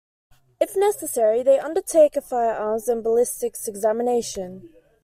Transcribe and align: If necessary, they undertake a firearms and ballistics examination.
If 0.59 0.75
necessary, 0.75 1.43
they 1.43 1.59
undertake 1.59 2.15
a 2.15 2.21
firearms 2.21 2.87
and 2.87 3.03
ballistics 3.03 3.67
examination. 3.67 4.71